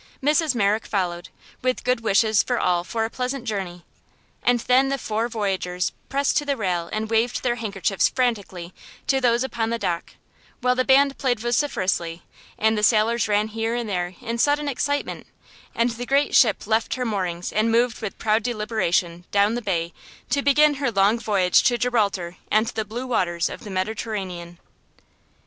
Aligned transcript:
Mrs. 0.23 0.55
Merrick 0.55 0.87
followed, 0.87 1.29
with 1.61 1.83
good 1.83 1.99
wishes 2.01 2.41
for 2.41 2.59
all 2.59 2.83
for 2.83 3.05
a 3.05 3.09
pleasant 3.11 3.43
journey; 3.45 3.85
and 4.41 4.59
then 4.61 4.89
the 4.89 4.97
four 4.97 5.27
voyagers 5.29 5.91
pressed 6.09 6.37
to 6.37 6.43
the 6.43 6.57
rail 6.57 6.89
and 6.91 7.11
waved 7.11 7.43
their 7.43 7.53
handkerchiefs 7.57 8.09
frantically 8.09 8.73
to 9.05 9.21
those 9.21 9.43
upon 9.43 9.69
the 9.69 9.77
dock 9.77 10.15
while 10.59 10.73
the 10.73 10.83
band 10.83 11.19
played 11.19 11.39
vociferously 11.39 12.23
and 12.57 12.75
the 12.75 12.81
sailors 12.81 13.27
ran 13.27 13.49
here 13.49 13.75
and 13.75 13.87
there 13.87 14.15
in 14.21 14.39
sudden 14.39 14.67
excitement 14.67 15.27
and 15.75 15.91
the 15.91 16.07
great 16.07 16.33
ship 16.33 16.65
left 16.65 16.95
her 16.95 17.05
moorings 17.05 17.53
and 17.53 17.71
moved 17.71 18.01
with 18.01 18.17
proud 18.17 18.41
deliberation 18.41 19.25
down 19.29 19.53
the 19.53 19.61
bay 19.61 19.93
to 20.31 20.41
begin 20.41 20.73
her 20.81 20.91
long 20.91 21.19
voyage 21.19 21.61
to 21.61 21.77
Gibraltar 21.77 22.37
and 22.49 22.65
the 22.65 22.85
blue 22.85 23.05
waters 23.05 23.49
of 23.51 23.59
the 23.63 23.69
Mediterranean. 23.69 24.57